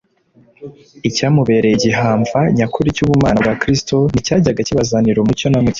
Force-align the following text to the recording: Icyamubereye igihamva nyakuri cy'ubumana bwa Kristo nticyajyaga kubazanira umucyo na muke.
Icyamubereye 1.09 1.73
igihamva 1.75 2.39
nyakuri 2.57 2.95
cy'ubumana 2.95 3.37
bwa 3.43 3.53
Kristo 3.61 3.95
nticyajyaga 4.11 4.61
kubazanira 4.67 5.19
umucyo 5.21 5.47
na 5.49 5.59
muke. 5.63 5.69